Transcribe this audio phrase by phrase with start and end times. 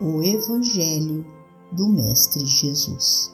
[0.00, 1.24] o Evangelho
[1.70, 3.32] do Mestre Jesus.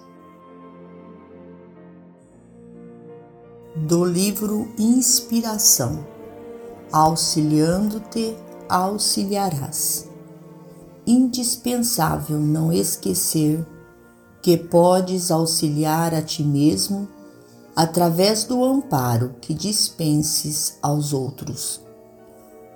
[3.75, 6.05] Do livro Inspiração
[6.92, 8.36] Auxiliando-te,
[8.69, 10.08] auxiliarás.
[11.06, 13.66] Indispensável não esquecer
[14.42, 17.08] que podes auxiliar a ti mesmo
[17.75, 21.81] através do amparo que dispenses aos outros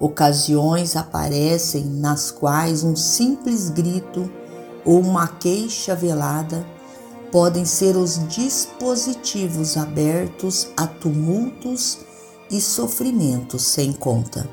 [0.00, 4.30] Ocasiões aparecem nas quais um simples grito
[4.84, 6.66] ou uma queixa velada
[7.30, 11.98] podem ser os dispositivos abertos a tumultos
[12.50, 14.48] e sofrimentos sem conta.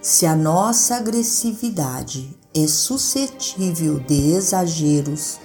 [0.00, 5.38] Se a nossa agressividade é suscetível de exageros,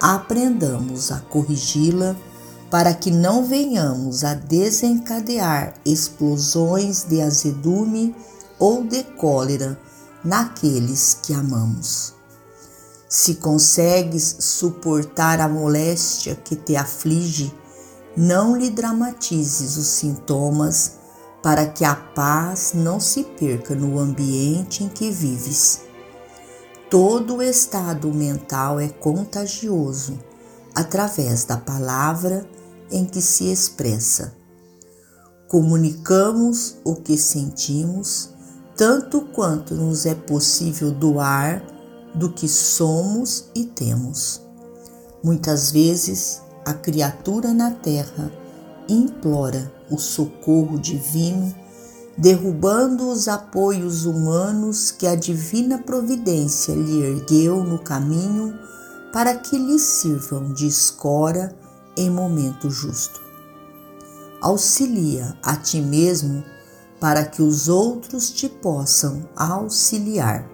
[0.00, 2.16] aprendamos a corrigi-la
[2.70, 8.14] para que não venhamos a desencadear explosões de azedume
[8.62, 9.76] ou de cólera
[10.22, 12.14] naqueles que amamos.
[13.08, 17.52] Se consegues suportar a moléstia que te aflige,
[18.16, 20.92] não lhe dramatizes os sintomas
[21.42, 25.80] para que a paz não se perca no ambiente em que vives.
[26.88, 30.20] Todo estado mental é contagioso
[30.72, 32.48] através da palavra
[32.92, 34.36] em que se expressa.
[35.48, 38.31] Comunicamos o que sentimos
[38.76, 41.62] tanto quanto nos é possível doar
[42.14, 44.40] do que somos e temos.
[45.22, 48.30] Muitas vezes a criatura na terra
[48.88, 51.54] implora o socorro divino,
[52.16, 58.58] derrubando os apoios humanos que a divina providência lhe ergueu no caminho
[59.12, 61.54] para que lhe sirvam de escora
[61.96, 63.20] em momento justo.
[64.40, 66.42] Auxilia a ti mesmo
[67.02, 70.48] para que os outros te possam auxiliar.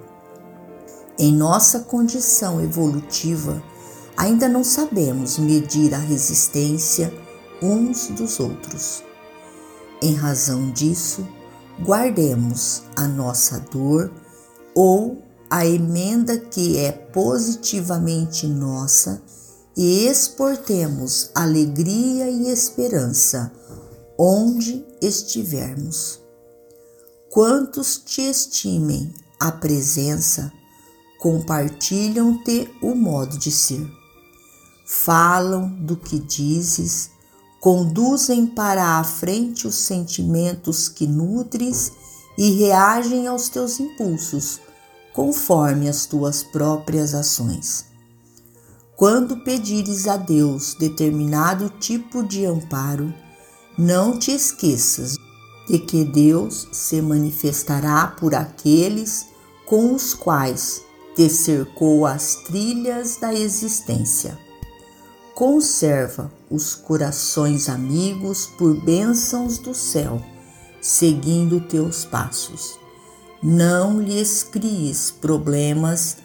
[1.19, 3.62] Em nossa condição evolutiva,
[4.16, 7.12] ainda não sabemos medir a resistência
[7.60, 9.04] uns dos outros.
[10.00, 11.28] Em razão disso,
[11.84, 14.10] guardemos a nossa dor
[14.75, 19.20] ou a emenda que é positivamente nossa
[19.76, 23.53] e exportemos alegria e esperança
[24.16, 26.26] onde estivermos.
[27.31, 30.50] Quantos te estimem a presença,
[31.19, 33.87] compartilham-te o modo de ser.
[34.87, 37.11] Falam do que dizes,
[37.61, 41.93] conduzem para a frente os sentimentos que nutres
[42.39, 44.59] e reagem aos teus impulsos,
[45.12, 47.84] conforme as tuas próprias ações.
[48.97, 53.12] Quando pedires a Deus determinado tipo de amparo,
[53.77, 55.19] não te esqueças
[55.69, 59.27] de que Deus se manifestará por aqueles
[59.66, 60.83] com os quais
[61.15, 64.39] te cercou as trilhas da existência.
[65.34, 70.22] Conserva os corações amigos por bênçãos do céu,
[70.81, 72.78] seguindo teus passos.
[73.42, 76.16] Não lhes cries problemas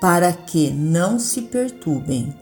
[0.00, 2.34] para que não se perturbem,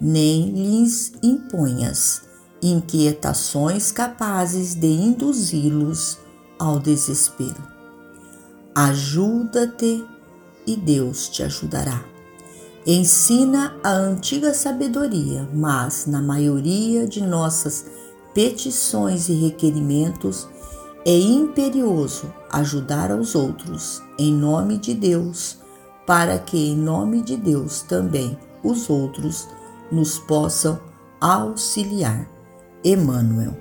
[0.00, 2.31] nem lhes imponhas
[2.62, 6.18] inquietações capazes de induzi-los
[6.58, 7.62] ao desespero.
[8.74, 10.04] Ajuda-te
[10.66, 12.04] e Deus te ajudará.
[12.86, 17.86] Ensina a antiga sabedoria, mas na maioria de nossas
[18.32, 20.48] petições e requerimentos
[21.04, 25.58] é imperioso ajudar aos outros em nome de Deus,
[26.06, 29.48] para que em nome de Deus também os outros
[29.90, 30.80] nos possam
[31.20, 32.31] auxiliar.
[32.84, 33.54] Emmanuel.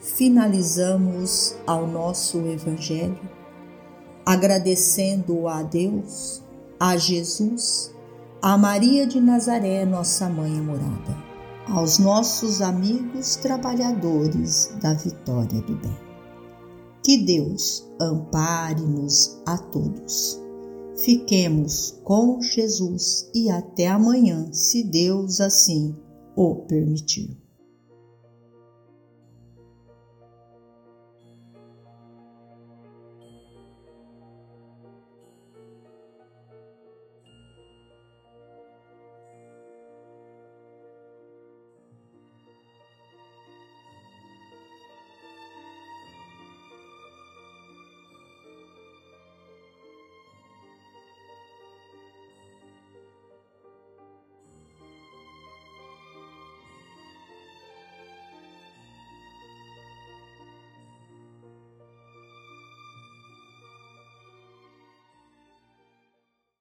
[0.00, 3.40] Finalizamos ao nosso Evangelho
[4.24, 6.42] agradecendo a Deus,
[6.78, 7.92] a Jesus,
[8.40, 11.16] a Maria de Nazaré, nossa mãe morada,
[11.68, 15.98] aos nossos amigos trabalhadores da vitória do bem.
[17.02, 20.40] Que Deus ampare-nos a todos.
[21.04, 25.96] Fiquemos com Jesus e até amanhã, se Deus assim
[26.36, 27.39] o permitir.